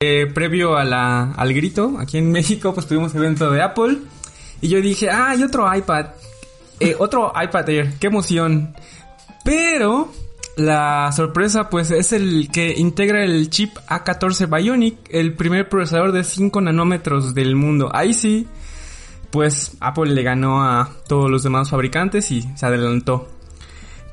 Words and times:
Eh, 0.00 0.30
previo 0.32 0.76
a 0.76 0.84
la, 0.84 1.32
al 1.32 1.52
grito, 1.52 1.96
aquí 1.98 2.18
en 2.18 2.30
México, 2.32 2.72
pues 2.72 2.86
tuvimos 2.86 3.12
evento 3.16 3.50
de 3.50 3.60
Apple. 3.62 3.98
Y 4.60 4.68
yo 4.68 4.80
dije, 4.80 5.10
ah, 5.10 5.30
hay 5.30 5.42
otro 5.42 5.74
iPad. 5.74 6.06
Eh, 6.78 6.94
otro 7.00 7.32
iPad 7.34 7.68
Air, 7.68 7.94
qué 7.98 8.06
emoción. 8.06 8.76
Pero 9.44 10.12
la 10.56 11.10
sorpresa 11.10 11.68
pues 11.68 11.90
es 11.90 12.12
el 12.12 12.48
que 12.52 12.74
integra 12.76 13.24
el 13.24 13.50
chip 13.50 13.76
A14 13.88 14.48
Bionic, 14.48 14.98
el 15.10 15.34
primer 15.34 15.68
procesador 15.68 16.12
de 16.12 16.22
5 16.22 16.60
nanómetros 16.60 17.34
del 17.34 17.56
mundo. 17.56 17.90
Ahí 17.92 18.14
sí, 18.14 18.46
pues 19.32 19.72
Apple 19.80 20.14
le 20.14 20.22
ganó 20.22 20.62
a 20.62 20.90
todos 21.08 21.28
los 21.28 21.42
demás 21.42 21.70
fabricantes 21.70 22.30
y 22.30 22.42
se 22.54 22.66
adelantó. 22.66 23.26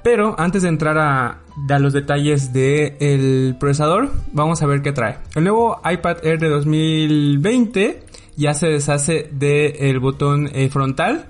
Pero 0.06 0.36
antes 0.38 0.62
de 0.62 0.70
entrar 0.70 1.00
a, 1.00 1.40
a 1.68 1.80
los 1.80 1.92
detalles 1.92 2.54
del 2.54 3.56
procesador, 3.60 4.12
vamos 4.34 4.62
a 4.62 4.68
ver 4.68 4.84
qué 4.84 4.92
trae. 4.92 5.18
El 5.34 5.46
nuevo 5.46 5.82
iPad 5.84 6.18
Air 6.24 6.38
de 6.38 6.48
2020 6.48 8.04
ya 8.38 8.54
se 8.54 8.68
deshace 8.68 9.28
del 9.32 10.00
botón 10.00 10.52
eh, 10.54 10.70
frontal, 10.70 11.26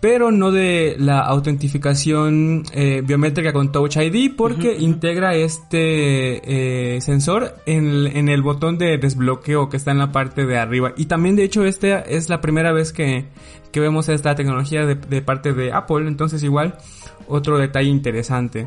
pero 0.00 0.30
no 0.30 0.52
de 0.52 0.94
la 1.00 1.18
autentificación 1.18 2.62
eh, 2.72 3.02
biométrica 3.04 3.52
con 3.52 3.72
Touch 3.72 3.96
ID 3.96 4.36
porque 4.36 4.76
integra 4.78 5.34
este 5.34 6.94
eh, 6.96 7.00
sensor 7.00 7.56
en, 7.66 8.06
en 8.06 8.28
el 8.28 8.40
botón 8.40 8.78
de 8.78 8.98
desbloqueo 8.98 9.68
que 9.68 9.76
está 9.76 9.90
en 9.90 9.98
la 9.98 10.12
parte 10.12 10.46
de 10.46 10.58
arriba. 10.58 10.92
Y 10.96 11.06
también 11.06 11.34
de 11.34 11.42
hecho 11.42 11.64
esta 11.64 11.98
es 11.98 12.28
la 12.28 12.40
primera 12.40 12.70
vez 12.70 12.92
que, 12.92 13.24
que 13.72 13.80
vemos 13.80 14.08
esta 14.08 14.36
tecnología 14.36 14.86
de, 14.86 14.94
de 14.94 15.22
parte 15.22 15.52
de 15.54 15.72
Apple, 15.72 16.06
entonces 16.06 16.44
igual 16.44 16.78
otro 17.28 17.58
detalle 17.58 17.88
interesante. 17.88 18.66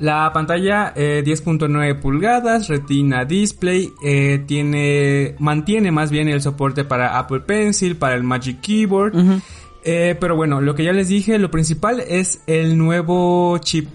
La 0.00 0.32
pantalla 0.32 0.94
eh, 0.96 1.22
10.9 1.24 2.00
pulgadas, 2.00 2.68
Retina 2.68 3.26
Display, 3.26 3.92
eh, 4.02 4.42
tiene, 4.46 5.34
mantiene 5.38 5.92
más 5.92 6.10
bien 6.10 6.28
el 6.28 6.40
soporte 6.40 6.84
para 6.84 7.18
Apple 7.18 7.40
Pencil, 7.40 7.96
para 7.96 8.14
el 8.14 8.22
Magic 8.22 8.62
Keyboard. 8.62 9.14
Eh, 9.84 10.16
pero 10.18 10.36
bueno, 10.36 10.60
lo 10.62 10.74
que 10.74 10.84
ya 10.84 10.92
les 10.92 11.08
dije, 11.08 11.38
lo 11.38 11.50
principal 11.50 12.00
es 12.00 12.40
el 12.46 12.78
nuevo 12.78 13.58
chip 13.58 13.88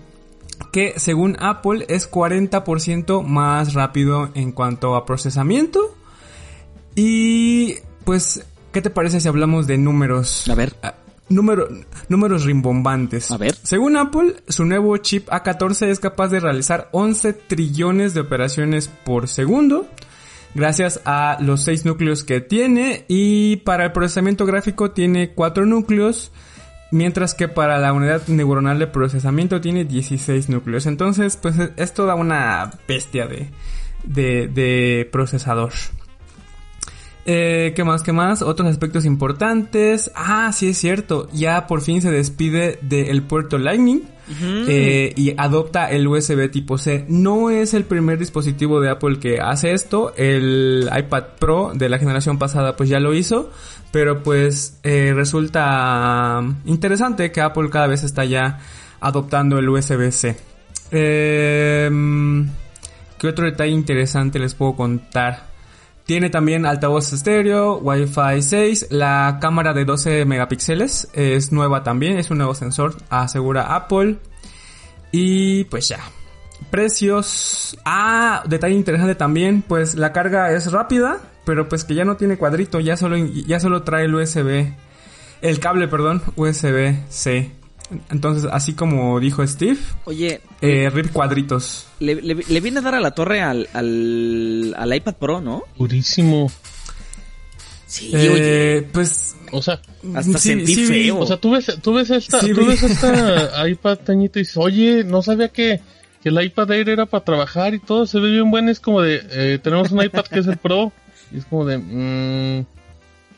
que 0.71 0.93
según 0.97 1.37
Apple 1.39 1.85
es 1.89 2.09
40% 2.09 3.23
más 3.23 3.73
rápido 3.73 4.29
en 4.35 4.51
cuanto 4.51 4.95
a 4.95 5.05
procesamiento. 5.05 5.95
Y 6.95 7.75
pues, 8.03 8.45
¿qué 8.71 8.81
te 8.81 8.89
parece 8.89 9.19
si 9.19 9.27
hablamos 9.27 9.67
de 9.67 9.77
números? 9.77 10.49
A 10.49 10.55
ver. 10.55 10.75
Número- 11.29 11.67
números 12.07 12.43
rimbombantes. 12.45 13.31
A 13.31 13.37
ver. 13.37 13.55
Según 13.63 13.97
Apple, 13.97 14.35
su 14.47 14.63
nuevo 14.65 14.95
chip 14.97 15.27
A14 15.29 15.87
es 15.87 15.99
capaz 15.99 16.27
de 16.27 16.39
realizar 16.39 16.89
11 16.91 17.33
trillones 17.33 18.13
de 18.13 18.21
operaciones 18.21 18.89
por 19.03 19.27
segundo. 19.27 19.87
Gracias 20.53 21.01
a 21.05 21.37
los 21.41 21.63
6 21.63 21.83
núcleos 21.85 22.23
que 22.23 22.41
tiene. 22.41 23.05
Y 23.07 23.57
para 23.57 23.85
el 23.85 23.91
procesamiento 23.91 24.45
gráfico 24.45 24.91
tiene 24.91 25.31
4 25.31 25.65
núcleos. 25.65 26.31
Mientras 26.91 27.33
que 27.33 27.47
para 27.47 27.79
la 27.79 27.91
unidad 27.91 28.27
neuronal 28.27 28.77
de 28.77 28.87
procesamiento 28.87 29.59
tiene 29.59 29.83
16 29.83 30.47
núcleos. 30.49 30.85
Entonces, 30.85 31.37
pues 31.37 31.57
es- 31.57 31.71
es 31.75 31.93
toda 31.93 32.13
una 32.15 32.69
bestia 32.87 33.25
de, 33.27 33.49
de, 34.03 34.47
de 34.47 35.09
procesador. 35.11 35.73
Eh, 37.25 37.73
¿Qué 37.75 37.83
más? 37.83 38.03
¿Qué 38.03 38.11
más? 38.11 38.41
Otros 38.43 38.69
aspectos 38.69 39.03
importantes. 39.05 40.11
Ah, 40.15 40.51
sí 40.53 40.69
es 40.69 40.77
cierto. 40.77 41.27
Ya 41.33 41.65
por 41.67 41.81
fin 41.81 42.01
se 42.01 42.11
despide 42.11 42.77
del 42.81 43.23
puerto 43.23 43.57
Lightning. 43.57 44.03
eh, 44.67 45.13
y 45.15 45.33
adopta 45.37 45.91
el 45.91 46.07
USB 46.07 46.49
tipo 46.49 46.77
C. 46.77 47.05
No 47.07 47.49
es 47.51 47.73
el 47.75 47.83
primer 47.85 48.17
dispositivo 48.17 48.79
de 48.79 48.89
Apple 48.89 49.19
que 49.19 49.39
hace 49.39 49.73
esto. 49.73 50.13
El 50.15 50.89
iPad 50.95 51.23
Pro 51.39 51.71
de 51.73 51.89
la 51.89 51.97
generación 51.99 52.37
pasada 52.37 52.75
pues 52.75 52.89
ya 52.89 52.99
lo 52.99 53.13
hizo. 53.13 53.51
Pero 53.91 54.21
pues 54.23 54.79
eh, 54.83 55.13
resulta 55.15 56.41
interesante 56.65 57.31
que 57.31 57.41
Apple 57.41 57.69
cada 57.71 57.87
vez 57.87 58.03
está 58.03 58.25
ya 58.25 58.59
adoptando 58.99 59.57
el 59.57 59.67
USB 59.69 60.11
C. 60.11 60.35
Eh, 60.91 61.89
¿Qué 63.17 63.27
otro 63.27 63.45
detalle 63.45 63.71
interesante 63.71 64.37
les 64.37 64.53
puedo 64.53 64.75
contar? 64.75 65.54
Tiene 66.05 66.29
también 66.29 66.65
altavoz 66.65 67.11
estéreo, 67.13 67.77
Wi-Fi 67.77 68.41
6, 68.41 68.87
la 68.91 69.39
cámara 69.41 69.73
de 69.73 69.85
12 69.85 70.25
megapíxeles 70.25 71.09
es 71.13 71.51
nueva 71.51 71.83
también, 71.83 72.17
es 72.17 72.29
un 72.29 72.37
nuevo 72.37 72.53
sensor, 72.53 72.95
asegura 73.09 73.75
Apple. 73.75 74.17
Y 75.11 75.63
pues 75.65 75.87
ya. 75.87 75.99
Precios. 76.69 77.77
Ah, 77.85 78.43
detalle 78.47 78.75
interesante 78.75 79.15
también, 79.15 79.61
pues 79.61 79.95
la 79.95 80.13
carga 80.13 80.51
es 80.51 80.71
rápida, 80.71 81.21
pero 81.43 81.67
pues 81.67 81.83
que 81.83 81.95
ya 81.95 82.05
no 82.05 82.17
tiene 82.17 82.37
cuadrito, 82.37 82.79
ya 82.79 82.97
solo 82.97 83.17
ya 83.17 83.59
solo 83.59 83.83
trae 83.83 84.05
el 84.05 84.15
USB 84.15 84.73
el 85.41 85.59
cable, 85.59 85.87
perdón, 85.87 86.21
USB-C. 86.35 87.51
Entonces, 88.09 88.49
así 88.51 88.73
como 88.73 89.19
dijo 89.19 89.45
Steve, 89.45 89.77
Oye, 90.05 90.41
eh, 90.61 90.89
RIP 90.89 91.11
cuadritos. 91.11 91.85
le, 91.99 92.15
le- 92.15 92.33
le 92.47 92.59
viene 92.61 92.79
a 92.79 92.81
dar 92.81 92.95
a 92.95 92.99
la 92.99 93.11
torre 93.11 93.41
al, 93.41 93.69
al, 93.73 94.73
al 94.77 94.95
iPad 94.95 95.13
Pro, 95.15 95.39
¿no? 95.41 95.63
Durísimo. 95.77 96.51
Sí, 97.87 98.09
Eh, 98.13 98.29
oye. 98.29 98.87
pues 98.91 99.35
O 99.51 99.61
sea, 99.61 99.79
Hasta 100.15 100.37
sí, 100.39 100.49
sentí 100.49 100.75
sí, 100.75 100.85
feo. 100.87 101.19
o 101.19 101.25
sea, 101.27 101.37
tú 101.37 101.51
ves, 101.51 101.77
tú 101.81 101.93
ves 101.93 102.09
esta, 102.09 102.41
Sí, 102.41 102.51
tú 102.53 102.65
ves 102.65 102.81
esta 102.83 103.67
iPad 103.69 103.99
tañito 103.99 104.39
y 104.39 104.41
dices, 104.41 104.57
oye, 104.57 105.03
no 105.03 105.21
sabía 105.21 105.49
que, 105.49 105.79
que 106.23 106.29
el 106.29 106.43
iPad 106.43 106.71
Air 106.71 106.89
era 106.89 107.05
para 107.05 107.23
trabajar 107.23 107.73
y 107.75 107.79
todo, 107.79 108.07
se 108.07 108.19
ve 108.19 108.31
bien 108.31 108.49
bueno, 108.49 108.71
es 108.71 108.79
como 108.79 109.01
de, 109.01 109.21
eh, 109.31 109.59
tenemos 109.61 109.91
un 109.91 110.01
iPad 110.03 110.25
que 110.25 110.39
es 110.39 110.47
el 110.47 110.57
Pro, 110.57 110.91
y 111.31 111.37
es 111.37 111.45
como 111.45 111.63
de, 111.65 111.77
mmm, 111.77 112.65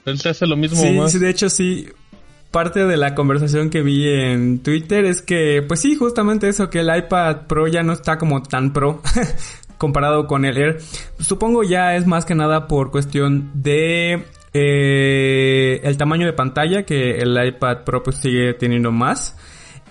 él 0.05 0.21
te 0.21 0.29
hace 0.29 0.47
lo 0.47 0.55
mismo 0.55 0.81
Sí, 0.81 0.91
más. 0.91 1.11
sí, 1.11 1.19
de 1.19 1.29
hecho 1.29 1.49
sí. 1.49 1.87
Parte 2.51 2.85
de 2.85 2.97
la 2.97 3.13
conversación 3.13 3.69
que 3.69 3.81
vi 3.81 4.07
en 4.07 4.59
Twitter 4.59 5.05
es 5.05 5.21
que, 5.21 5.63
pues 5.67 5.81
sí, 5.81 5.95
justamente 5.95 6.47
eso, 6.47 6.69
que 6.69 6.79
el 6.79 6.95
iPad 6.95 7.47
Pro 7.47 7.67
ya 7.67 7.83
no 7.83 7.93
está 7.93 8.17
como 8.17 8.41
tan 8.41 8.71
pro 8.73 9.01
comparado 9.77 10.27
con 10.27 10.45
el 10.45 10.57
Air. 10.57 10.77
Supongo 11.19 11.63
ya 11.63 11.95
es 11.95 12.07
más 12.07 12.25
que 12.25 12.35
nada 12.35 12.67
por 12.67 12.89
cuestión 12.91 13.51
de 13.53 14.23
eh, 14.53 15.81
el 15.83 15.97
tamaño 15.97 16.25
de 16.25 16.33
pantalla, 16.33 16.83
que 16.83 17.17
el 17.19 17.37
iPad 17.47 17.83
Pro 17.83 18.01
pues 18.01 18.17
sigue 18.17 18.53
teniendo 18.53 18.91
más. 18.91 19.35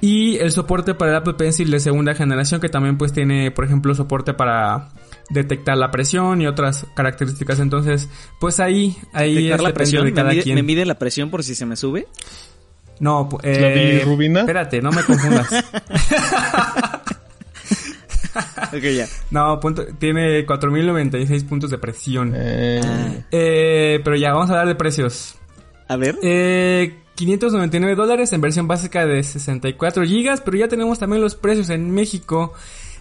Y 0.00 0.36
el 0.36 0.52
soporte 0.52 0.94
para 0.94 1.12
el 1.12 1.16
Apple 1.16 1.34
Pencil 1.34 1.70
de 1.70 1.80
segunda 1.80 2.14
generación, 2.14 2.60
que 2.60 2.68
también 2.68 2.98
pues 2.98 3.12
tiene, 3.12 3.50
por 3.50 3.64
ejemplo, 3.64 3.94
soporte 3.94 4.34
para 4.34 4.88
detectar 5.30 5.76
la 5.78 5.90
presión 5.90 6.42
y 6.42 6.46
otras 6.46 6.86
características. 6.94 7.60
Entonces, 7.60 8.08
pues 8.38 8.60
ahí, 8.60 8.96
ahí 9.12 9.34
Detectar 9.34 9.58
es 9.58 9.64
la 9.64 9.72
presión, 9.72 10.04
de 10.04 10.10
me 10.10 10.14
cada 10.14 10.30
mide, 10.30 10.42
quien. 10.42 10.54
me 10.56 10.62
mide 10.62 10.84
la 10.84 10.98
presión 10.98 11.30
por 11.30 11.42
si 11.42 11.54
se 11.54 11.64
me 11.64 11.76
sube. 11.76 12.06
No, 13.00 13.28
pu- 13.28 13.40
¿La 13.42 13.50
eh, 13.68 13.74
bilirrubina? 13.92 14.40
Espérate, 14.40 14.80
no 14.80 14.90
me 14.92 15.02
confundas. 15.04 15.48
Ok, 18.72 18.82
ya. 18.94 19.06
no, 19.30 19.58
punto, 19.60 19.86
tiene 19.98 20.44
4096 20.44 21.44
puntos 21.44 21.70
de 21.70 21.78
presión. 21.78 22.34
Eh, 22.36 23.22
Eh, 23.30 24.00
pero 24.04 24.16
ya, 24.16 24.32
vamos 24.32 24.50
a 24.50 24.52
hablar 24.52 24.68
de 24.68 24.74
precios. 24.74 25.36
A 25.88 25.96
ver. 25.96 26.16
Eh, 26.22 26.98
599 27.14 27.94
dólares 27.94 28.32
en 28.34 28.42
versión 28.42 28.66
básica 28.68 29.06
de 29.06 29.22
64 29.22 30.04
gigas, 30.04 30.42
pero 30.42 30.58
ya 30.58 30.68
tenemos 30.68 30.98
también 30.98 31.22
los 31.22 31.34
precios 31.34 31.70
en 31.70 31.90
México. 31.90 32.52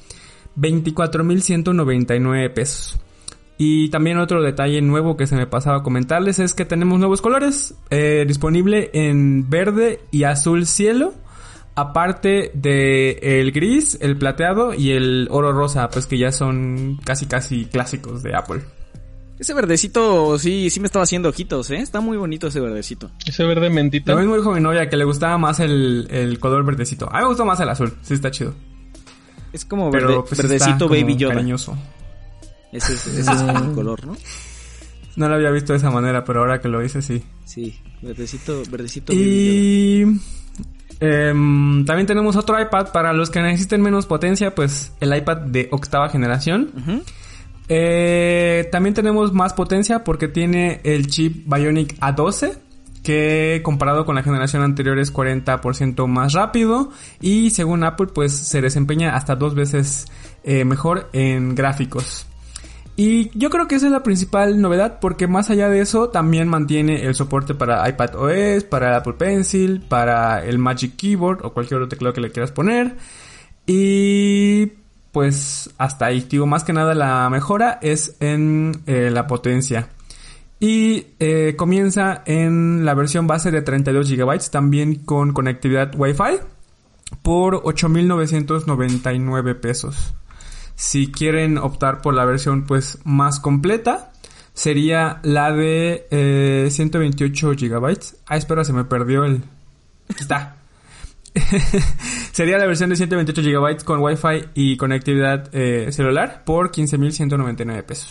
24.199 0.58 2.54
pesos. 2.54 3.00
Y 3.64 3.90
también 3.90 4.18
otro 4.18 4.42
detalle 4.42 4.82
nuevo 4.82 5.16
que 5.18 5.28
se 5.28 5.36
me 5.36 5.46
pasaba 5.46 5.78
a 5.78 5.84
comentarles 5.84 6.40
es 6.40 6.54
que 6.56 6.66
tenemos 6.66 6.98
nuevos 6.98 7.22
colores. 7.22 7.76
eh, 7.92 8.26
disponible 8.28 8.90
en 8.94 9.48
verde 9.52 10.00
y 10.10 10.24
azul 10.24 10.66
cielo. 10.66 11.14
aparte 11.76 12.52
de 12.54 13.20
el 13.40 13.52
gris, 13.52 13.98
el 14.02 14.18
plateado 14.18 14.74
y 14.74 14.92
el 14.92 15.28
oro 15.32 15.54
rosa, 15.54 15.90
pues 15.90 16.06
que 16.08 16.18
ya 16.18 16.32
son 16.32 17.00
casi 17.04 17.28
casi 17.28 17.66
clásicos 17.66 18.24
de 18.24 18.36
Apple. 18.36 18.62
Ese 19.40 19.54
verdecito 19.54 20.38
sí, 20.38 20.70
sí 20.70 20.80
me 20.80 20.86
estaba 20.88 21.04
haciendo 21.04 21.30
ojitos, 21.30 21.70
¿eh? 21.72 21.78
Está 21.78 22.02
muy 22.02 22.18
bonito 22.18 22.48
ese 22.48 22.60
verdecito. 22.60 23.10
Ese 23.26 23.44
verde 23.46 23.70
mentita. 23.70 24.12
Lo 24.14 24.20
mismo 24.20 24.36
dijo 24.36 24.52
mi 24.54 24.60
novia 24.60 24.90
que 24.90 24.98
le 24.98 25.06
gustaba 25.06 25.38
más 25.38 25.60
el, 25.60 26.08
el 26.12 26.40
color 26.40 26.64
verdecito. 26.66 27.08
A 27.10 27.18
mí 27.18 27.22
me 27.22 27.28
gustó 27.30 27.46
más 27.46 27.60
el 27.60 27.70
azul, 27.70 27.94
sí 28.02 28.14
está 28.16 28.30
chido. 28.32 28.54
Es 29.54 29.66
como 29.66 29.90
Pero 29.92 30.08
verde- 30.08 30.20
pues, 30.28 30.32
está 30.34 30.48
verdecito 30.48 30.88
como 30.88 31.00
baby 31.00 31.16
Yoda. 31.16 31.34
cariñoso. 31.36 31.78
Ese 32.72 32.94
es, 32.94 33.08
ese 33.08 33.32
es 33.32 33.42
el 33.42 33.72
color, 33.74 34.06
¿no? 34.06 34.16
No 35.16 35.28
lo 35.28 35.36
había 35.36 35.52
visto 35.52 35.74
de 35.74 35.78
esa 35.78 35.92
manera, 35.92 36.24
pero 36.24 36.40
ahora 36.40 36.62
que 36.62 36.70
lo 36.70 36.84
hice 36.84 37.02
sí. 37.02 37.22
Sí, 37.44 37.80
verdecito, 38.02 38.64
verdecito. 38.72 39.12
Y 39.14 40.04
em, 41.00 41.86
también 41.86 42.08
tenemos 42.08 42.36
otro 42.36 42.60
iPad 42.60 42.92
para 42.94 43.12
los 43.12 43.30
que 43.30 43.42
necesiten 43.42 43.82
menos 43.82 44.06
potencia, 44.06 44.56
pues 44.56 44.94
el 45.02 45.16
iPad 45.16 45.38
de 45.38 45.68
octava 45.72 46.10
generación. 46.10 47.04
Eh, 47.68 48.70
también 48.72 48.94
tenemos 48.94 49.34
más 49.34 49.54
potencia 49.54 50.04
porque 50.04 50.28
tiene 50.28 50.82
el 50.84 51.08
chip 51.08 51.46
Bionic 51.46 51.98
A12 52.00 52.58
que 53.04 53.62
comparado 53.64 54.06
con 54.06 54.16
la 54.16 54.24
generación 54.24 54.62
anterior 54.62 55.00
es 55.00 55.14
40% 55.14 56.06
más 56.08 56.34
rápido 56.34 56.92
y 57.20 57.50
según 57.50 57.84
Apple 57.84 58.08
pues 58.14 58.32
se 58.34 58.62
desempeña 58.62 59.16
hasta 59.16 59.36
dos 59.36 59.56
veces 59.56 60.06
eh, 60.44 60.66
mejor 60.66 61.10
en 61.14 61.56
gráficos. 61.56 62.28
Y 62.96 63.38
yo 63.38 63.50
creo 63.50 63.68
que 63.68 63.76
esa 63.76 63.88
es 63.88 63.92
la 63.92 64.04
principal 64.04 64.60
novedad 64.62 65.00
porque 65.00 65.28
más 65.28 65.50
allá 65.50 65.70
de 65.70 65.80
eso 65.82 66.10
también 66.10 66.48
mantiene 66.48 67.06
el 67.06 67.16
soporte 67.16 67.56
para 67.56 67.88
iPad 67.90 68.16
OS, 68.16 68.64
para 68.66 68.98
Apple 68.98 69.14
Pencil, 69.14 69.82
para 69.88 70.44
el 70.46 70.60
Magic 70.60 70.96
Keyboard 70.96 71.46
o 71.46 71.54
cualquier 71.54 71.80
otro 71.80 71.90
teclado 71.90 72.14
que 72.14 72.22
le 72.22 72.32
quieras 72.32 72.52
poner. 72.52 72.98
Y 73.66 74.68
pues 75.12 75.70
hasta 75.78 76.06
ahí, 76.08 76.26
digo, 76.30 76.46
más 76.46 76.64
que 76.64 76.74
nada 76.74 76.94
la 76.94 77.30
mejora 77.30 77.80
es 77.82 78.18
en 78.20 78.82
eh, 78.86 79.10
la 79.12 79.28
potencia. 79.28 79.90
Y 80.60 81.08
eh, 81.20 81.56
comienza 81.58 82.22
en 82.26 82.86
la 82.86 82.94
versión 82.94 83.26
base 83.26 83.50
de 83.52 83.62
32 83.62 84.12
GB, 84.12 84.52
también 84.52 84.96
con 84.96 85.34
conectividad 85.34 85.92
Wi-Fi, 85.96 86.40
por 87.24 87.64
8.999 87.64 89.60
pesos. 89.60 90.14
Si 90.82 91.12
quieren 91.12 91.60
optar 91.60 92.02
por 92.02 92.16
la 92.16 92.26
versión 92.26 92.66
pues 92.66 92.98
más 93.04 93.40
completa, 93.40 94.12
sería 94.56 95.20
la 95.22 95.52
de 95.52 96.08
eh, 96.10 96.70
128 96.72 97.52
GB. 97.52 98.00
Ah, 98.26 98.36
espera, 98.36 98.64
se 98.64 98.74
me 98.74 98.84
perdió 98.84 99.24
el... 99.24 99.44
Aquí 100.10 100.24
está. 100.24 100.56
Sería 102.32 102.58
la 102.58 102.66
versión 102.66 102.90
de 102.90 102.96
128 102.96 103.42
GB 103.44 103.84
con 103.84 104.00
Wi-Fi 104.00 104.50
y 104.56 104.76
conectividad 104.76 105.50
eh, 105.54 105.92
celular 105.92 106.42
por 106.46 106.72
15.199 106.72 107.84
pesos. 107.84 108.10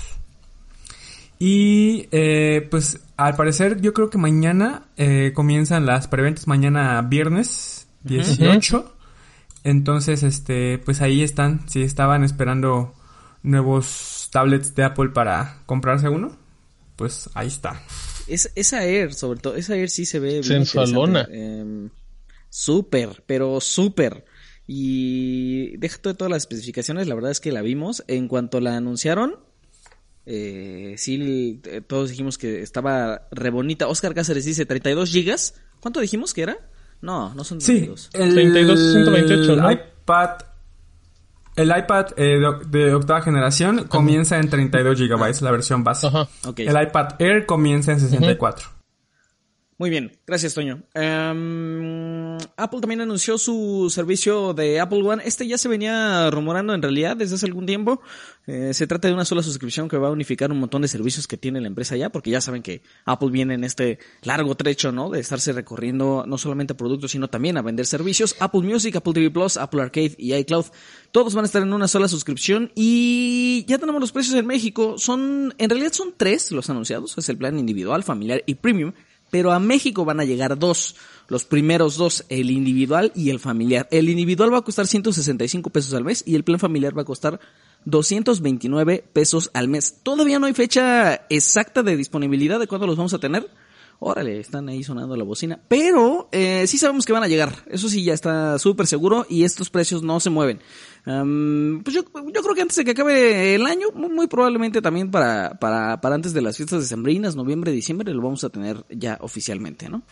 Y 1.41 2.07
eh, 2.13 2.69
pues 2.71 3.01
al 3.17 3.35
parecer 3.35 3.81
yo 3.81 3.93
creo 3.93 4.11
que 4.11 4.19
mañana 4.19 4.85
eh, 4.97 5.33
comienzan 5.35 5.87
las 5.87 6.07
preventas, 6.07 6.47
mañana 6.47 7.03
viernes 7.03 7.89
18. 8.05 9.00
Entonces, 9.65 10.23
este, 10.23 10.79
pues 10.79 11.01
ahí 11.01 11.23
están. 11.23 11.69
Si 11.69 11.83
estaban 11.83 12.25
esperando 12.25 12.95
nuevos 13.43 14.29
tablets 14.33 14.75
de 14.75 14.85
Apple 14.85 15.11
para 15.11 15.63
comprarse 15.67 16.09
uno, 16.09 16.37
pues 16.97 17.31
ahí 17.35 17.49
está. 17.49 17.83
Es, 18.27 18.53
esa 18.55 18.85
Air, 18.85 19.13
sobre 19.15 19.41
todo, 19.41 19.57
esa 19.57 19.75
Air 19.77 19.91
sí 19.91 20.07
se 20.07 20.19
ve 20.19 20.41
bien 20.41 20.67
Sensualona. 20.67 21.27
Em, 21.31 21.91
súper, 22.49 23.23
pero 23.27 23.61
súper. 23.61 24.25
Y 24.67 25.77
deja 25.79 25.99
de 26.03 26.15
todas 26.15 26.31
las 26.31 26.43
especificaciones, 26.43 27.09
la 27.09 27.15
verdad 27.15 27.33
es 27.33 27.41
que 27.41 27.53
la 27.53 27.63
vimos. 27.63 28.05
En 28.07 28.29
cuanto 28.29 28.61
la 28.61 28.77
anunciaron, 28.77 29.37
eh, 30.27 30.95
sí, 30.97 31.61
eh, 31.65 31.81
todos 31.81 32.11
dijimos 32.11 32.39
que 32.39 32.63
estaba 32.63 33.27
re 33.33 33.51
bonita. 33.51 33.89
Oscar 33.89 34.15
Cáceres 34.15 34.45
dice 34.45 34.67
32 34.67 35.11
gigas. 35.11 35.55
¿Cuánto 35.81 36.01
dijimos 36.01 36.35
que 36.35 36.43
era? 36.43 36.70
No, 37.03 37.35
no 37.35 37.45
son 37.45 37.61
Sí, 37.61 37.79
32. 37.87 38.11
el 38.15 38.35
32, 38.35 38.79
128, 38.93 39.57
¿no? 39.57 39.71
iPad, 39.73 40.31
el 41.57 41.69
iPad 41.77 42.07
eh, 42.17 42.39
de, 42.69 42.79
de 42.87 42.95
octava 42.95 43.23
generación 43.23 43.85
comienza 43.89 44.39
en 44.39 44.49
32 44.51 44.99
GB, 45.01 45.43
la 45.43 45.51
versión 45.51 45.83
base. 45.85 46.07
Ajá. 46.07 46.29
Ok. 46.47 46.61
El 46.61 46.81
iPad 46.83 47.15
Air 47.21 47.47
comienza 47.47 47.93
en 47.93 48.01
64. 48.01 48.69
Muy 49.81 49.89
bien, 49.89 50.13
gracias 50.27 50.53
Toño. 50.53 50.83
Em, 50.93 52.37
Apple 52.59 52.81
también 52.83 53.01
anunció 53.01 53.39
su 53.39 53.89
servicio 53.89 54.53
de 54.53 54.79
Apple 54.79 55.01
One. 55.03 55.23
Este 55.25 55.47
ya 55.49 55.57
se 55.57 55.71
venía 55.71 56.31
rumorando 56.31 56.75
en 56.75 56.83
realidad 56.83 57.17
desde 57.17 57.37
hace 57.37 57.47
algún 57.47 57.65
tiempo. 57.65 58.03
Eh, 58.47 58.75
se 58.75 58.87
trata 58.87 59.09
de 59.09 59.15
una 59.15 59.25
sola 59.25 59.43
suscripción 59.43 59.89
que 59.89 59.97
va 59.97 60.09
a 60.09 60.11
unificar 60.11 60.53
un 60.53 60.61
montón 60.61 60.83
de 60.83 60.89
servicios 60.89 61.27
que 61.27 61.39
tiene 61.39 61.63
la 61.63 61.67
empresa 61.67 61.97
ya, 61.97 62.11
porque 62.11 62.29
ya 62.29 62.43
saben 62.43 62.61
que 62.61 62.83
Apple 63.07 63.31
viene 63.31 63.55
en 63.55 63.65
este 63.65 63.99
largo 64.21 64.55
trecho, 64.55 64.93
¿no? 64.93 65.09
De 65.09 65.21
estarse 65.21 65.51
recorriendo 65.55 66.25
no 66.27 66.37
solamente 66.37 66.75
a 66.75 66.77
productos, 66.77 67.13
sino 67.13 67.29
también 67.29 67.57
a 67.57 67.63
vender 67.63 67.87
servicios. 67.87 68.37
Apple 68.39 68.61
Music, 68.61 68.95
Apple 68.97 69.15
TV 69.15 69.31
Plus, 69.31 69.57
Apple 69.57 69.81
Arcade 69.81 70.15
y 70.19 70.35
iCloud. 70.35 70.67
Todos 71.11 71.35
van 71.35 71.45
a 71.45 71.47
estar 71.47 71.63
en 71.63 71.73
una 71.73 71.89
sola 71.89 72.07
suscripción 72.07 72.71
y 72.75 73.65
ya 73.67 73.79
tenemos 73.79 74.03
los 74.03 74.13
precios 74.13 74.37
en 74.37 74.47
México. 74.47 74.99
Son, 74.99 75.55
en 75.57 75.71
realidad 75.71 75.95
son 75.95 76.13
tres 76.15 76.53
los 76.53 76.69
anunciados. 76.69 77.17
Es 77.17 77.31
el 77.31 77.39
plan 77.39 77.59
individual, 77.59 78.03
familiar 78.03 78.43
y 78.45 78.57
premium 78.57 78.93
pero 79.31 79.53
a 79.53 79.61
México 79.61 80.05
van 80.05 80.21
a 80.21 80.25
llegar 80.25 80.59
dos. 80.59 80.97
Los 81.29 81.45
primeros 81.45 81.97
dos, 81.97 82.25
el 82.29 82.51
individual 82.51 83.13
y 83.15 83.31
el 83.31 83.39
familiar. 83.39 83.87
El 83.91 84.09
individual 84.09 84.53
va 84.53 84.59
a 84.59 84.63
costar 84.63 84.87
165 84.87 85.71
pesos 85.71 85.95
al 85.95 86.05
mes 86.05 86.25
y 86.27 86.35
el 86.35 86.45
plan 86.45 86.59
familiar 86.59 86.97
va 86.97 87.03
a 87.03 87.05
costar 87.05 87.41
229 87.85 89.05
pesos 89.13 89.51
al 89.55 89.69
mes. 89.69 90.01
Todavía 90.03 90.39
no 90.39 90.47
hay 90.47 90.55
fecha 90.55 91.27
exacta 91.31 91.83
de 91.83 91.97
disponibilidad 91.97 92.59
de 92.59 92.67
cuándo 92.67 92.87
los 92.87 92.97
vamos 92.97 93.15
a 93.15 93.19
tener. 93.19 93.49
Órale, 94.03 94.41
están 94.41 94.67
ahí 94.71 94.83
sonando 94.83 95.15
la 95.15 95.25
bocina. 95.25 95.61
Pero 95.69 96.31
eh, 96.33 96.67
sí 96.67 96.79
sabemos 96.79 97.05
que 97.05 97.13
van 97.13 97.23
a 97.23 97.29
llegar. 97.29 97.53
Eso 97.71 97.91
sí 97.91 98.03
ya 98.03 98.15
está 98.15 98.59
súper 98.59 98.87
seguro 98.87 99.27
y 99.29 99.45
estos 99.45 99.69
precios 99.69 100.03
no 100.03 100.21
se 100.21 100.31
mueven. 100.31 100.59
Am, 101.05 101.83
pues 101.85 101.95
yo, 101.95 102.05
yo 102.35 102.43
creo 102.43 102.55
que 102.55 102.63
antes 102.63 102.79
de 102.79 102.85
que 102.87 102.93
acabe 102.93 103.55
el 103.55 103.67
año, 103.67 103.89
muy, 103.93 104.27
probablemente 104.27 104.81
también 104.81 105.11
para, 105.11 105.59
para, 105.61 106.01
para 106.01 106.15
antes 106.15 106.33
de 106.33 106.41
las 106.41 106.57
fiestas 106.57 106.81
decembrinas, 106.81 107.37
noviembre, 107.37 107.73
diciembre, 107.73 108.15
lo 108.15 108.23
vamos 108.23 108.43
a 108.43 108.49
tener 108.49 108.87
ya 108.89 109.19
oficialmente, 109.21 109.91
¿no? 109.91 110.03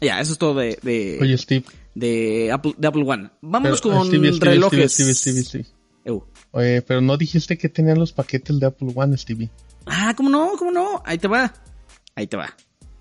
Ya, 0.00 0.20
eso 0.20 0.32
es 0.32 0.38
todo 0.38 0.54
de, 0.54 0.78
de, 0.82 1.18
Oye, 1.20 1.36
Steve. 1.36 1.64
de, 1.94 2.50
Apple, 2.50 2.74
de 2.78 2.88
Apple 2.88 3.04
One. 3.06 3.30
Vámonos 3.42 3.82
pero, 3.82 3.96
con 3.96 4.06
Stevie, 4.06 4.32
Stevie, 4.32 4.54
relojes. 4.54 4.92
Oye, 6.52 6.82
pero 6.82 7.00
no 7.02 7.16
dijiste 7.18 7.58
que 7.58 7.68
tenían 7.68 7.98
los 7.98 8.12
paquetes 8.12 8.58
de 8.58 8.66
Apple 8.66 8.92
One, 8.94 9.16
Stevie. 9.18 9.50
Ah, 9.86 10.14
¿cómo 10.16 10.28
no? 10.30 10.52
¿Cómo 10.58 10.70
no? 10.70 11.02
Ahí 11.04 11.18
te 11.18 11.28
va. 11.28 11.52
Ahí 12.14 12.26
te 12.26 12.36
va. 12.36 12.54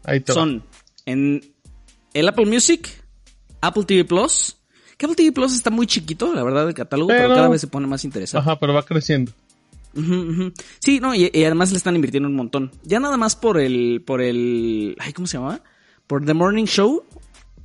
Ahí 0.05 0.19
te 0.19 0.31
va. 0.33 0.35
Son 0.35 0.63
en 1.05 1.41
el 2.13 2.27
Apple 2.27 2.45
Music, 2.45 2.89
Apple 3.61 3.83
TV 3.85 4.03
Plus. 4.05 4.57
Que 4.97 5.05
Apple 5.05 5.15
TV 5.15 5.31
Plus 5.31 5.53
está 5.53 5.69
muy 5.69 5.87
chiquito, 5.87 6.33
la 6.33 6.43
verdad, 6.43 6.67
el 6.67 6.73
catálogo, 6.73 7.07
pero, 7.07 7.23
Pero- 7.23 7.35
cada 7.35 7.49
vez 7.49 7.61
se 7.61 7.67
pone 7.67 7.87
más 7.87 8.03
interesante. 8.05 8.47
Ajá, 8.47 8.59
pero 8.59 8.73
va 8.73 8.83
creciendo. 8.85 9.31
Sí, 10.79 10.99
no, 10.99 11.13
y, 11.13 11.29
y 11.33 11.43
además 11.45 11.71
le 11.71 11.77
están 11.77 11.95
invirtiendo 11.95 12.27
un 12.27 12.35
montón. 12.35 12.71
Ya 12.83 12.99
nada 12.99 13.15
más 13.17 13.35
por 13.35 13.59
el, 13.59 14.01
por 14.05 14.21
el, 14.21 14.95
ay, 14.99 15.13
¿cómo 15.13 15.27
se 15.27 15.37
llama? 15.37 15.61
Por 16.07 16.25
The 16.25 16.33
Morning 16.33 16.65
Show, 16.65 17.05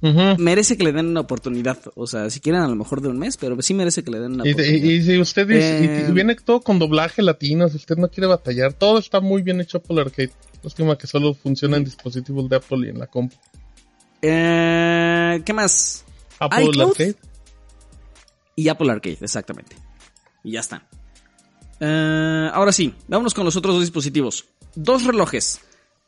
Ujú. 0.01 0.41
merece 0.41 0.77
que 0.77 0.85
le 0.85 0.93
den 0.93 1.07
una 1.09 1.21
oportunidad. 1.21 1.79
O 1.97 2.07
sea, 2.07 2.31
si 2.31 2.39
quieren 2.41 2.63
a 2.63 2.69
lo 2.69 2.77
mejor 2.77 3.01
de 3.01 3.09
un 3.09 3.19
mes, 3.19 3.37
pero 3.37 3.61
sí 3.63 3.75
merece 3.75 4.05
que 4.05 4.11
le 4.13 4.21
den 4.21 4.35
una 4.35 4.47
Y, 4.47 4.53
oportunidad. 4.53 4.85
y- 4.85 4.93
y 4.95 5.03
si 5.03 5.19
usted 5.19 5.51
Eh, 5.51 6.07
y 6.09 6.13
viene 6.13 6.37
todo 6.37 6.61
con 6.61 6.79
doblaje 6.79 7.21
latino, 7.23 7.69
si 7.69 7.77
usted 7.77 7.97
no 7.97 8.09
quiere 8.09 8.27
batallar, 8.29 8.73
todo 8.75 8.99
está 8.99 9.21
muy 9.21 9.43
bien 9.43 9.61
hecho 9.61 9.79
Apple 9.79 10.01
Arcade. 10.01 10.31
Lástima 10.63 10.97
que 10.97 11.07
solo 11.07 11.35
funciona 11.35 11.77
en 11.77 11.85
dispositivos 11.85 12.49
de 12.49 12.57
Apple 12.57 12.87
y 12.87 12.91
en 12.91 12.99
la 12.99 13.07
compu. 13.09 13.35
Eh, 14.23 15.41
¿Qué 15.45 15.53
más? 15.53 16.05
Apple 16.39 16.65
iCloud. 16.65 16.91
Arcade. 16.91 17.15
Y 18.57 18.69
Apple 18.69 18.91
Arcade, 18.91 19.19
exactamente. 19.21 19.77
Y 20.45 20.53
ya 20.53 20.61
está. 20.61 20.87
Eh, 21.81 22.51
ahora 22.53 22.73
sí, 22.73 22.93
vámonos 23.07 23.35
con 23.35 23.45
los 23.45 23.57
otros 23.57 23.75
dos 23.75 23.83
dispositivos. 23.83 24.47
Dos 24.75 25.05
relojes. 25.05 25.61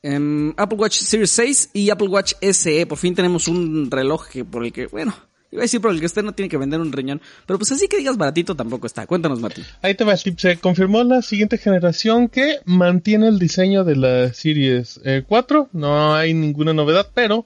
Em, 0.02 0.54
Apple 0.56 0.78
Watch 0.78 0.98
Series 0.98 1.30
6 1.30 1.70
y 1.74 1.90
Apple 1.90 2.08
Watch 2.08 2.32
SE. 2.40 2.86
Por 2.86 2.98
fin 2.98 3.14
tenemos 3.14 3.48
un 3.48 3.90
reloj 3.90 4.28
que 4.28 4.44
por 4.44 4.64
el 4.64 4.72
que, 4.72 4.86
bueno, 4.86 5.14
iba 5.50 5.60
a 5.60 5.64
decir 5.64 5.80
por 5.80 5.90
el 5.90 6.00
que 6.00 6.06
usted 6.06 6.22
no 6.22 6.32
tiene 6.32 6.48
que 6.48 6.56
vender 6.56 6.80
un 6.80 6.92
riñón. 6.92 7.20
Pero 7.46 7.58
pues 7.58 7.70
así 7.72 7.86
que 7.86 7.98
digas 7.98 8.16
baratito 8.16 8.56
tampoco 8.56 8.86
está. 8.86 9.06
Cuéntanos, 9.06 9.40
Martín. 9.40 9.64
Ahí 9.82 9.94
te 9.94 10.04
va, 10.04 10.16
Steve. 10.16 10.36
Se 10.38 10.56
confirmó 10.56 11.04
la 11.04 11.20
siguiente 11.20 11.58
generación 11.58 12.28
que 12.28 12.60
mantiene 12.64 13.28
el 13.28 13.38
diseño 13.38 13.84
de 13.84 13.96
la 13.96 14.32
Series 14.32 15.00
eh, 15.04 15.22
4. 15.26 15.68
No 15.72 16.14
hay 16.14 16.32
ninguna 16.32 16.72
novedad, 16.72 17.10
pero 17.12 17.44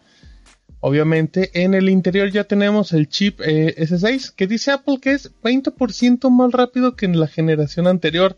obviamente 0.79 1.51
en 1.55 1.75
el 1.75 1.89
interior 1.89 2.31
ya 2.31 2.45
tenemos 2.45 2.93
el 2.93 3.09
chip 3.09 3.41
eh, 3.41 3.75
S6 3.79 4.33
que 4.35 4.47
dice 4.47 4.71
Apple 4.71 4.99
que 5.01 5.13
es 5.13 5.33
20% 5.43 6.31
más 6.31 6.53
rápido 6.53 6.95
que 6.95 7.07
en 7.07 7.19
la 7.19 7.27
generación 7.27 7.89
anterior. 7.89 8.37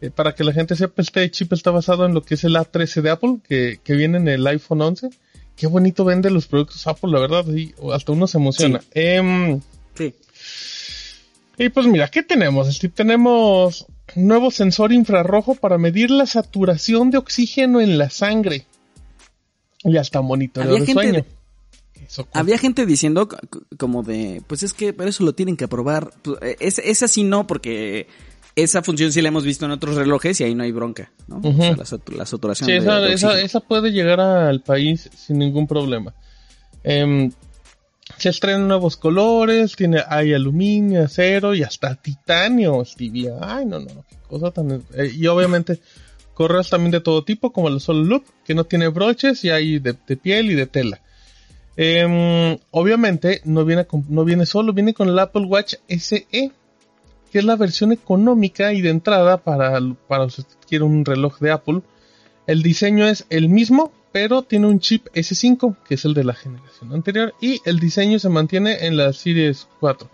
Eh, 0.00 0.10
para 0.10 0.34
que 0.34 0.44
la 0.44 0.52
gente 0.52 0.76
sepa, 0.76 1.02
este 1.02 1.28
chip 1.30 1.52
está 1.52 1.70
basado 1.72 2.06
en 2.06 2.14
lo 2.14 2.22
que 2.22 2.34
es 2.34 2.44
el 2.44 2.54
A13 2.54 3.02
de 3.02 3.10
Apple, 3.10 3.38
que, 3.48 3.80
que 3.82 3.94
viene 3.94 4.18
en 4.18 4.28
el 4.28 4.46
iPhone 4.46 4.80
11. 4.82 5.10
qué 5.56 5.66
bonito 5.66 6.04
vende 6.04 6.30
los 6.30 6.46
productos 6.46 6.86
Apple, 6.86 7.10
la 7.10 7.18
verdad, 7.18 7.44
y 7.48 7.74
hasta 7.92 8.12
uno 8.12 8.26
se 8.28 8.38
emociona. 8.38 8.80
Em, 8.94 9.60
Sí. 9.96 10.14
y 11.58 11.68
pues 11.70 11.86
mira, 11.88 12.08
¿qué 12.08 12.22
tenemos, 12.22 12.72
Steve? 12.72 12.92
Tenemos 12.94 13.86
un 14.14 14.28
nuevo 14.28 14.52
sensor 14.52 14.92
infrarrojo 14.92 15.56
para 15.56 15.76
medir 15.76 16.12
la 16.12 16.26
saturación 16.26 17.10
de 17.10 17.18
oxígeno 17.18 17.80
en 17.80 17.98
la 17.98 18.08
sangre. 18.10 18.66
Y 19.82 19.96
hasta 19.96 20.20
monitoreo 20.20 20.76
de 20.78 20.92
sueño. 20.92 21.12
de- 21.14 21.24
Había 22.32 22.56
gente 22.58 22.86
diciendo 22.86 23.28
como 23.76 24.02
de, 24.04 24.42
pues 24.46 24.62
es 24.62 24.72
que 24.72 24.92
pero 24.92 25.10
eso 25.10 25.24
lo 25.24 25.34
tienen 25.34 25.56
que 25.56 25.64
aprobar. 25.64 26.10
Pues, 26.22 26.38
eh, 26.42 26.56
Es, 26.60 26.78
esa 26.78 27.06
sí 27.08 27.22
no, 27.24 27.46
porque 27.48 28.06
esa 28.62 28.82
función 28.82 29.12
sí 29.12 29.20
la 29.22 29.28
hemos 29.28 29.44
visto 29.44 29.64
en 29.64 29.70
otros 29.72 29.96
relojes 29.96 30.40
y 30.40 30.44
ahí 30.44 30.54
no 30.54 30.62
hay 30.64 30.72
bronca, 30.72 31.10
¿no? 31.26 31.36
O 31.36 31.48
Ujú. 31.48 31.62
sea, 31.62 31.76
la, 31.76 31.84
satu- 31.84 32.14
la 32.16 32.26
saturación 32.26 32.66
Sí, 32.66 32.72
de- 32.72 32.78
esa, 32.78 33.34
de 33.34 33.44
esa- 33.44 33.60
puede 33.60 33.90
llegar 33.92 34.20
al 34.20 34.60
país 34.62 35.08
sin 35.16 35.38
ningún 35.38 35.66
problema. 35.66 36.14
Em, 36.84 37.30
se 38.16 38.30
estrenan 38.30 38.66
nuevos 38.68 38.96
colores, 38.96 39.76
tiene 39.76 40.02
hay 40.08 40.32
aluminio, 40.34 41.04
acero 41.04 41.54
y 41.54 41.62
hasta 41.62 41.94
titanio, 41.94 42.84
Stevie. 42.84 43.30
Ay, 43.40 43.66
no, 43.66 43.80
no, 43.80 44.04
qué 44.08 44.16
cosa 44.28 44.50
tan... 44.50 44.70
eh, 44.94 45.12
y 45.14 45.26
obviamente 45.26 45.80
correos 46.34 46.70
también 46.70 46.92
de 46.92 47.00
todo 47.00 47.24
tipo, 47.24 47.52
como 47.52 47.68
el 47.68 47.80
Solo 47.80 48.04
Loop, 48.04 48.24
que 48.44 48.54
no 48.54 48.64
tiene 48.64 48.88
broches 48.88 49.44
y 49.44 49.50
hay 49.50 49.78
de, 49.78 49.94
de 50.06 50.16
piel 50.16 50.50
y 50.50 50.54
de 50.54 50.66
tela. 50.66 51.00
Em, 51.76 52.58
obviamente 52.72 53.40
no 53.44 53.64
viene, 53.64 53.84
con- 53.86 54.04
no 54.08 54.24
viene 54.24 54.46
solo, 54.46 54.72
viene 54.72 54.94
con 54.94 55.08
el 55.08 55.18
Apple 55.18 55.42
Watch 55.46 55.74
SE, 55.88 56.26
que 57.30 57.38
es 57.38 57.44
la 57.44 57.56
versión 57.56 57.92
económica 57.92 58.72
y 58.72 58.80
de 58.80 58.90
entrada 58.90 59.38
para, 59.38 59.78
para 60.06 60.24
usted 60.24 60.44
quiere 60.66 60.84
un 60.84 61.04
reloj 61.04 61.38
de 61.38 61.50
Apple. 61.50 61.82
El 62.46 62.62
diseño 62.62 63.06
es 63.06 63.26
el 63.30 63.48
mismo, 63.48 63.92
pero 64.12 64.42
tiene 64.42 64.66
un 64.66 64.80
chip 64.80 65.06
S5, 65.14 65.76
que 65.86 65.94
es 65.94 66.04
el 66.04 66.14
de 66.14 66.24
la 66.24 66.34
generación 66.34 66.92
anterior, 66.92 67.34
y 67.40 67.60
el 67.64 67.78
diseño 67.78 68.18
se 68.18 68.28
mantiene 68.28 68.86
en 68.86 68.96
la 68.96 69.12
Series 69.12 69.68
4. 69.80 70.08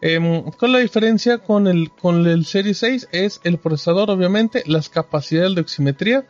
Em, 0.00 0.42
con 0.50 0.72
la 0.72 0.80
diferencia 0.80 1.38
con 1.38 1.66
el, 1.66 1.90
con 1.90 2.26
el 2.26 2.44
Series 2.44 2.78
6 2.78 3.08
es 3.12 3.40
el 3.44 3.58
procesador, 3.58 4.10
obviamente, 4.10 4.62
las 4.66 4.90
capacidades 4.90 5.54
de 5.54 5.62
oximetría, 5.62 6.26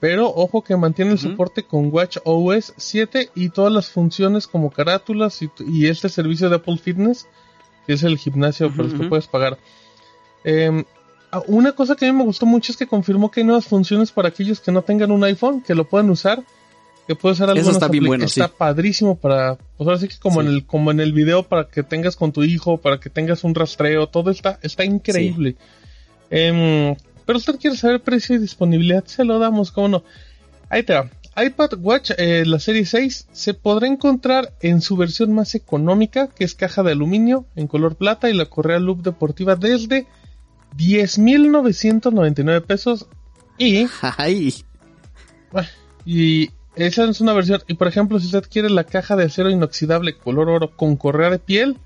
pero 0.00 0.28
ojo 0.28 0.62
que 0.62 0.76
mantiene 0.76 1.12
el 1.12 1.18
soporte 1.18 1.64
con 1.64 1.92
Watch 1.92 2.18
OS 2.24 2.74
7 2.76 3.30
y 3.34 3.48
todas 3.48 3.72
las 3.72 3.90
funciones 3.90 4.46
como 4.46 4.70
carátulas 4.70 5.42
y, 5.42 5.50
y 5.66 5.86
este 5.88 6.08
servicio 6.08 6.48
de 6.48 6.56
Apple 6.56 6.78
Fitness, 6.78 7.26
que 7.88 7.94
es 7.94 8.02
el 8.02 8.18
gimnasio 8.18 8.70
para 8.70 8.86
el 8.86 9.00
que 9.00 9.08
puedes 9.08 9.26
pagar. 9.26 9.56
Em, 10.44 10.84
ah, 11.32 11.40
una 11.46 11.72
cosa 11.72 11.96
que 11.96 12.04
a 12.06 12.12
mí 12.12 12.18
me 12.18 12.24
gustó 12.24 12.44
mucho 12.44 12.70
es 12.70 12.76
que 12.76 12.86
confirmó 12.86 13.30
que 13.30 13.40
hay 13.40 13.46
nuevas 13.46 13.64
funciones 13.64 14.12
para 14.12 14.28
aquellos 14.28 14.60
que 14.60 14.70
no 14.70 14.82
tengan 14.82 15.10
un 15.10 15.24
iPhone, 15.24 15.62
que 15.62 15.74
lo 15.74 15.88
puedan 15.88 16.10
usar, 16.10 16.44
que 17.06 17.14
puede 17.16 17.32
usar 17.32 17.48
algunas 17.48 17.72
está 17.72 17.88
bien 17.88 18.04
bueno, 18.04 18.26
está 18.26 18.48
sí. 18.48 18.52
padrísimo 18.58 19.16
para, 19.16 19.56
pues 19.78 19.88
ahora 19.88 19.98
sí 19.98 20.06
que 20.06 20.18
como 20.18 20.42
Sí. 20.42 20.48
en 20.48 20.52
el, 20.52 20.66
como 20.66 20.90
en 20.90 21.00
el 21.00 21.14
video 21.14 21.44
para 21.44 21.66
que 21.68 21.82
tengas 21.82 22.14
con 22.14 22.30
tu 22.30 22.44
hijo, 22.44 22.76
para 22.76 23.00
que 23.00 23.08
tengas 23.08 23.42
un 23.42 23.54
rastreo, 23.54 24.06
todo 24.08 24.30
está, 24.30 24.58
está 24.60 24.84
increíble. 24.84 25.56
Em, 26.28 26.94
pero 27.24 27.38
usted 27.38 27.58
quiere 27.58 27.74
saber 27.74 28.02
precio 28.02 28.36
y 28.36 28.38
disponibilidad, 28.38 29.02
se 29.06 29.24
lo 29.24 29.38
damos, 29.38 29.72
cómo 29.72 29.88
no. 29.88 30.04
Ahí 30.68 30.82
te 30.82 30.92
va. 30.92 31.08
iPad 31.42 31.74
Watch, 31.80 32.10
eh, 32.16 32.44
la 32.46 32.58
serie 32.58 32.84
6, 32.84 33.28
se 33.32 33.54
podrá 33.54 33.86
encontrar 33.86 34.54
en 34.60 34.80
su 34.80 34.96
versión 34.96 35.32
más 35.32 35.54
económica, 35.54 36.28
que 36.28 36.44
es 36.44 36.54
caja 36.54 36.82
de 36.82 36.92
aluminio 36.92 37.46
en 37.56 37.66
color 37.66 37.96
plata 37.96 38.30
y 38.30 38.34
la 38.34 38.46
correa 38.46 38.78
loop 38.78 39.02
deportiva 39.02 39.56
desde 39.56 40.06
10.999 40.76 42.62
pesos 42.62 43.06
y 43.56 43.86
Ay, 44.16 44.54
y 46.04 46.50
esa 46.76 47.04
es 47.04 47.20
una 47.20 47.32
versión. 47.32 47.62
Y 47.66 47.74
por 47.74 47.88
ejemplo, 47.88 48.18
si 48.18 48.26
usted 48.26 48.44
quiere 48.48 48.70
la 48.70 48.84
caja 48.84 49.16
de 49.16 49.24
acero 49.24 49.50
inoxidable 49.50 50.16
color 50.16 50.48
oro 50.48 50.76
con 50.76 50.96
correa 50.96 51.30
de 51.30 51.38
piel, 51.38 51.78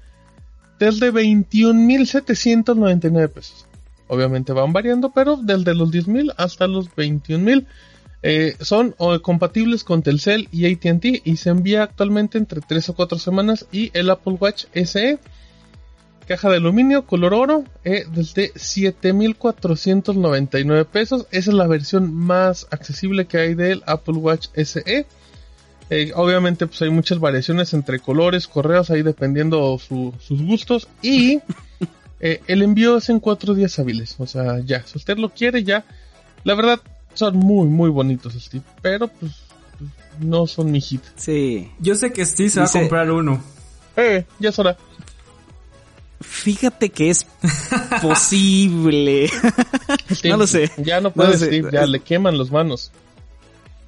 desde 0.79 1.13
21.799 1.13 3.29
pesos. 3.29 3.67
Obviamente 4.09 4.53
van 4.53 4.73
variando, 4.73 5.11
pero 5.11 5.37
desde 5.37 5.75
los 5.75 5.91
10.000 5.91 6.35
hasta 6.37 6.67
los 6.67 6.91
21.000. 6.91 7.67
Eh, 8.25 8.57
son 8.61 8.95
compatibles 9.23 9.83
con 9.85 10.03
Telcel 10.03 10.49
y 10.53 10.73
ATT 10.73 11.05
y 11.25 11.37
se 11.37 11.51
envía 11.51 11.83
actualmente 11.83 12.39
entre 12.39 12.61
3 12.61 12.91
o 12.91 12.95
4 12.95 13.19
semanas. 13.19 13.67
Y 13.73 13.91
el 13.95 14.11
Apple 14.11 14.37
Watch 14.39 14.67
SE, 14.75 15.19
caja 16.29 16.49
de 16.51 16.57
aluminio 16.59 17.05
color 17.07 17.35
oro, 17.35 17.65
eh, 17.85 18.05
desde 18.15 18.53
7.499 18.55 20.85
pesos. 20.87 21.27
Esa 21.31 21.51
es 21.51 21.57
la 21.57 21.67
versión 21.67 22.13
más 22.15 22.67
accesible 22.71 23.27
que 23.27 23.39
hay 23.39 23.55
del 23.55 23.83
Apple 23.87 24.15
Watch 24.15 24.49
SE. 24.55 25.07
Eh, 25.91 26.13
obviamente 26.15 26.67
pues 26.67 26.81
hay 26.83 26.91
muchas 26.91 27.19
variaciones 27.19 27.75
entre 27.75 27.99
colores, 27.99 28.47
correos, 28.47 28.91
ahí 28.91 29.03
dependiendo 29.03 29.79
su- 29.79 30.15
sus 30.21 30.41
gustos. 30.43 30.89
Y 31.03 31.41
eh, 32.21 32.41
el 32.47 32.63
envío 32.63 32.97
es 32.99 33.09
en 33.11 33.21
cuatro 33.21 33.55
días 33.55 33.79
hábiles. 33.79 34.17
O 34.19 34.27
sea, 34.27 34.61
ya, 34.65 34.85
si 34.87 34.97
usted 34.99 35.19
lo 35.19 35.31
quiere, 35.31 35.65
ya. 35.65 35.85
La 36.45 36.55
verdad, 36.55 36.81
son 37.15 37.37
muy, 37.37 37.67
muy 37.69 37.91
bonitos, 37.91 38.35
Steve. 38.35 38.65
Pero 38.81 39.09
pues, 39.09 39.33
pues, 39.79 39.91
no 40.21 40.47
son 40.47 40.71
mi 40.71 40.81
hit. 40.81 41.03
sí. 41.17 41.71
Yo 41.79 41.95
sé 41.95 42.13
que 42.13 42.25
Steve 42.25 42.51
se 42.51 42.61
va 42.61 42.67
a 42.67 42.71
comprar 42.71 43.11
uno. 43.11 43.43
Eh, 43.97 44.25
ya 44.39 44.51
es 44.51 44.59
hora. 44.59 44.77
Fíjate 46.21 46.91
que 46.91 47.11
es 47.11 47.27
posible. 48.01 49.29
no 50.25 50.37
lo 50.37 50.47
sé. 50.47 50.71
Ya 50.79 51.01
no 51.01 51.13
puede. 51.13 51.37
Steve, 51.37 51.71
ya 51.73 51.87
le 51.87 52.01
queman 52.01 52.39
las 52.39 52.51
manos. 52.51 52.93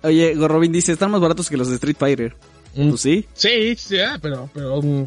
Oye, 0.03 0.35
Gorrobin 0.35 0.73
dice, 0.73 0.93
están 0.93 1.11
más 1.11 1.21
baratos 1.21 1.49
que 1.49 1.57
los 1.57 1.69
de 1.69 1.77
Street 1.77 1.97
Fighter. 1.99 2.37
Mm. 2.75 2.91
Pues 2.91 3.01
sí. 3.01 3.27
Sí, 3.33 3.75
sí, 3.77 3.99
ah, 4.01 4.19
pero, 4.21 4.51
pero, 4.53 4.83
mm, 4.83 5.07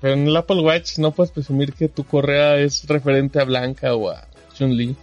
pero 0.00 0.14
en 0.14 0.28
el 0.28 0.36
Apple 0.36 0.60
Watch 0.60 0.98
no 0.98 1.10
puedes 1.12 1.32
presumir 1.32 1.72
que 1.72 1.88
tu 1.88 2.04
correa 2.04 2.56
es 2.58 2.86
referente 2.86 3.40
a 3.40 3.44
Blanca 3.44 3.94
o 3.94 4.10
a 4.10 4.28
Chun-Li. 4.54 4.94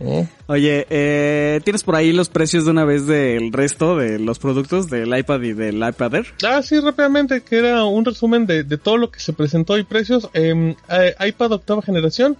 ¿No? 0.00 0.26
Oye, 0.46 0.86
eh, 0.88 1.60
¿tienes 1.62 1.84
por 1.84 1.94
ahí 1.94 2.12
los 2.12 2.30
precios 2.30 2.64
de 2.64 2.70
una 2.70 2.86
vez 2.86 3.06
del 3.06 3.52
resto 3.52 3.96
de 3.96 4.18
los 4.18 4.38
productos 4.38 4.88
del 4.88 5.16
iPad 5.16 5.42
y 5.42 5.52
del 5.52 5.76
iPad 5.76 6.14
Air? 6.14 6.26
Ah, 6.42 6.62
sí, 6.62 6.80
rápidamente, 6.80 7.42
que 7.42 7.58
era 7.58 7.84
un 7.84 8.04
resumen 8.04 8.46
de, 8.46 8.64
de 8.64 8.78
todo 8.78 8.96
lo 8.96 9.10
que 9.10 9.20
se 9.20 9.34
presentó 9.34 9.76
y 9.76 9.84
precios. 9.84 10.30
Em, 10.32 10.74
eh, 10.88 11.14
iPad 11.20 11.52
octava 11.52 11.82
generación, 11.82 12.38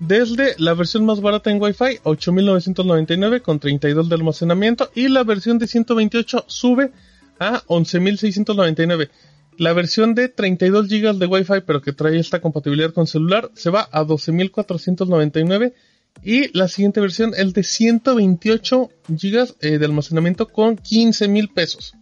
desde 0.00 0.54
la 0.58 0.74
versión 0.74 1.06
más 1.06 1.20
barata 1.20 1.50
en 1.52 1.62
Wi-Fi, 1.62 2.00
8.999 2.02 3.40
con 3.40 3.60
32 3.60 4.08
de 4.08 4.14
almacenamiento, 4.16 4.90
y 4.94 5.08
la 5.08 5.22
versión 5.22 5.58
de 5.58 5.68
128 5.68 6.44
sube 6.48 6.90
a 7.38 7.62
11.699. 7.68 9.10
La 9.58 9.74
versión 9.74 10.14
de 10.16 10.28
32 10.28 10.88
GB 10.88 11.18
de 11.18 11.26
Wi-Fi, 11.26 11.60
pero 11.64 11.82
que 11.82 11.92
trae 11.92 12.18
esta 12.18 12.40
compatibilidad 12.40 12.92
con 12.92 13.06
celular, 13.06 13.50
se 13.54 13.70
va 13.70 13.88
a 13.92 14.02
12.499. 14.02 15.72
Y 16.22 16.56
la 16.56 16.68
siguiente 16.68 17.00
versión, 17.00 17.32
el 17.36 17.52
de 17.52 17.62
128 17.62 18.90
GB 19.08 19.54
eh, 19.60 19.78
de 19.78 19.84
almacenamiento 19.84 20.48
con 20.48 20.76
15.000 20.76 21.52
pesos. 21.52 21.94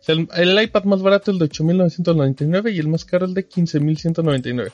O 0.00 0.04
sea, 0.06 0.14
el, 0.14 0.28
el 0.34 0.62
iPad 0.62 0.84
más 0.84 1.02
barato 1.02 1.30
es 1.30 1.34
el 1.34 1.38
de 1.40 1.50
8.999 1.54 2.74
y 2.74 2.78
el 2.78 2.88
más 2.88 3.04
caro 3.04 3.26
el 3.26 3.34
de 3.34 3.46
15.199. 3.46 4.72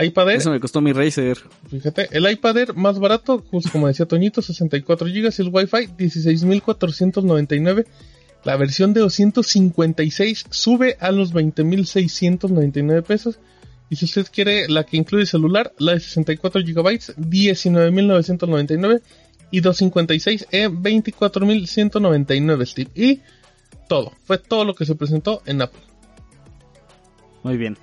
iPad 0.00 0.30
Air, 0.30 0.36
Eso 0.38 0.50
me 0.50 0.60
costó 0.60 0.80
mi 0.80 0.92
Razer. 0.92 1.38
fíjate, 1.70 2.08
el 2.10 2.30
iPad 2.30 2.58
Air 2.58 2.74
más 2.74 2.98
barato, 2.98 3.42
justo 3.50 3.70
como 3.72 3.88
decía 3.88 4.06
Toñito, 4.06 4.42
64 4.42 5.06
GB 5.08 5.32
y 5.38 5.42
el 5.42 5.48
Wi-Fi 5.48 5.86
16.499. 5.96 7.86
La 8.44 8.56
versión 8.56 8.92
de 8.92 9.00
256 9.00 10.46
sube 10.50 10.96
a 11.00 11.10
los 11.12 11.32
20.699 11.32 13.02
pesos. 13.02 13.38
Y 13.90 13.96
si 13.96 14.04
usted 14.04 14.26
quiere 14.32 14.68
la 14.68 14.84
que 14.84 14.96
incluye 14.96 15.26
celular, 15.26 15.72
la 15.78 15.92
de 15.94 16.00
64 16.00 16.60
GB, 16.60 16.74
19.999 17.16 19.00
y 19.50 19.60
256 19.60 20.48
en 20.50 20.82
24.199 20.82 22.66
Steve. 22.66 22.90
Y 22.94 23.20
todo, 23.88 24.12
fue 24.24 24.38
todo 24.38 24.64
lo 24.64 24.74
que 24.74 24.84
se 24.84 24.94
presentó 24.94 25.42
en 25.46 25.62
Apple. 25.62 25.80
Muy 27.42 27.56
bien. 27.56 27.78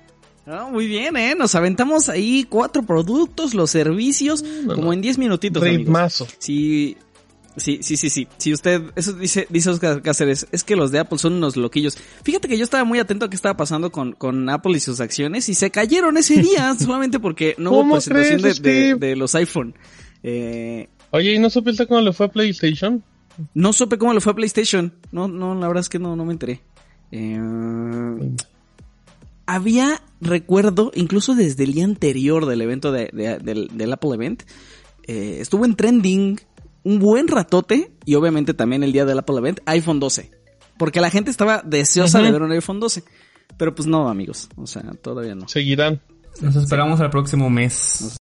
Ah, 0.46 0.68
muy 0.70 0.86
bien, 0.86 1.16
¿eh? 1.16 1.34
Nos 1.36 1.56
aventamos 1.56 2.08
ahí 2.08 2.46
cuatro 2.48 2.84
productos, 2.84 3.52
los 3.52 3.68
servicios, 3.68 4.44
no, 4.44 4.76
como 4.76 4.92
en 4.92 5.00
10 5.00 5.18
minutitos. 5.18 5.60
Ritmazo. 5.60 6.28
Sí, 6.38 6.96
sí, 7.56 7.78
sí, 7.82 7.96
sí, 7.96 8.10
sí. 8.10 8.28
Si 8.38 8.52
usted, 8.52 8.82
eso 8.96 9.12
dice, 9.14 9.46
dice 9.50 9.70
Oscar 9.70 10.02
Cáceres, 10.02 10.46
es 10.52 10.64
que 10.64 10.76
los 10.76 10.90
de 10.92 10.98
Apple 10.98 11.18
son 11.18 11.34
unos 11.34 11.56
loquillos. 11.56 11.96
Fíjate 12.22 12.48
que 12.48 12.56
yo 12.58 12.64
estaba 12.64 12.84
muy 12.84 12.98
atento 12.98 13.26
a 13.26 13.30
qué 13.30 13.36
estaba 13.36 13.56
pasando 13.56 13.90
con, 13.92 14.12
con 14.12 14.48
Apple 14.50 14.76
y 14.76 14.80
sus 14.80 15.00
acciones 15.00 15.48
y 15.48 15.54
se 15.54 15.70
cayeron 15.70 16.16
ese 16.16 16.40
día 16.42 16.74
solamente 16.78 17.18
porque 17.20 17.54
no 17.58 17.70
hubo 17.70 17.78
¿Cómo 17.80 17.94
presentación 17.96 18.40
crees, 18.40 18.62
de, 18.62 18.94
de- 18.94 19.16
los 19.16 19.34
iPhone. 19.34 19.74
Eh, 20.22 20.88
Oye, 21.12 21.34
¿y 21.34 21.38
no 21.38 21.48
supiste 21.50 21.86
cómo 21.86 22.00
le 22.00 22.12
fue 22.12 22.26
a 22.26 22.30
PlayStation? 22.30 23.02
no 23.54 23.72
supe 23.72 23.98
cómo 23.98 24.12
le 24.14 24.20
fue 24.20 24.32
a 24.32 24.36
PlayStation. 24.36 24.92
No, 25.12 25.28
no, 25.28 25.54
la 25.54 25.66
verdad 25.68 25.82
es 25.82 25.88
que 25.88 25.98
no, 25.98 26.16
no 26.16 26.24
me 26.24 26.32
enteré. 26.32 26.60
Eh, 27.12 27.38
había, 29.46 30.02
recuerdo, 30.20 30.90
incluso 30.94 31.34
desde 31.34 31.64
el 31.64 31.72
día 31.74 31.84
anterior 31.84 32.46
del 32.46 32.62
evento 32.62 32.90
de- 32.92 33.10
de- 33.12 33.38
del, 33.38 33.68
del 33.76 33.92
Apple 33.92 34.10
Event, 34.14 34.42
eh, 35.06 35.38
estuvo 35.40 35.64
en 35.64 35.76
trending 35.76 36.40
un 36.86 37.00
buen 37.00 37.26
ratote 37.26 37.90
y 38.04 38.14
obviamente 38.14 38.54
también 38.54 38.84
el 38.84 38.92
día 38.92 39.04
del 39.04 39.18
Apple 39.18 39.38
Event, 39.38 39.58
iPhone 39.66 39.98
12. 39.98 40.30
Porque 40.78 41.00
la 41.00 41.10
gente 41.10 41.32
estaba 41.32 41.60
deseosa 41.64 42.22
de 42.22 42.30
ver 42.30 42.42
un 42.42 42.52
iPhone 42.52 42.78
12. 42.78 43.02
Pero 43.58 43.74
pues 43.74 43.88
no, 43.88 44.08
amigos. 44.08 44.48
O 44.54 44.68
sea, 44.68 44.82
todavía 45.02 45.34
no. 45.34 45.48
Seguirán. 45.48 46.00
Nos 46.40 46.54
esperamos 46.54 47.00
al 47.00 47.10
próximo 47.10 47.50
mes. 47.50 47.74